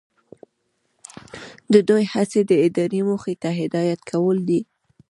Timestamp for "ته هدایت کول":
3.41-4.37